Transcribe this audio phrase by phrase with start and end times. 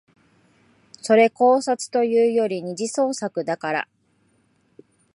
[0.99, 3.87] それ考察というより二次創作だから